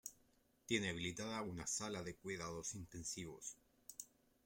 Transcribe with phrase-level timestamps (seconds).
[0.65, 3.55] Tiene habilitada una sala de Cuidados Intensivos.